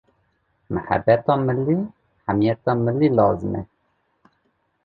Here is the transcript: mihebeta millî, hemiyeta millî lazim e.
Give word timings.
mihebeta 0.73 1.33
millî, 1.47 1.79
hemiyeta 2.25 2.71
millî 2.85 3.09
lazim 3.19 3.53
e. 3.59 3.61